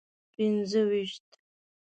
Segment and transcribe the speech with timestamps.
[0.33, 1.25] پنځه ویشت.